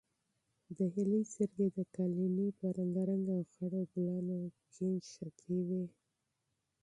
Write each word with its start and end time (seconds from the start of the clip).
د 0.77 0.79
هیلې 0.93 1.21
سترګې 1.31 1.67
د 1.77 1.79
قالینې 1.95 2.47
په 2.59 2.65
رنګارنګ 2.77 3.25
او 3.35 3.41
خړو 3.51 3.81
ګلانو 3.93 4.37
کې 4.71 4.85
نښتې 4.95 5.59
وې. 5.67 5.85